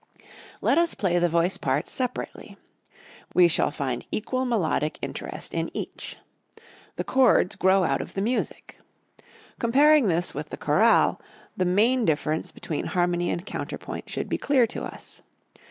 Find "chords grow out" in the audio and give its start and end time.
7.03-8.01